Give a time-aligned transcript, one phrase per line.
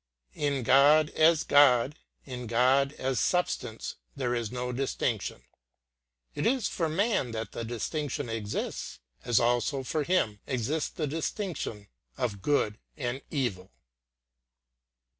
[0.33, 1.95] In God as God,
[2.25, 5.43] in God as substance, there is no distinction.
[6.33, 11.87] It is for man that the distinction exists, as also for him exists the distinction
[12.17, 13.73] of good and evil.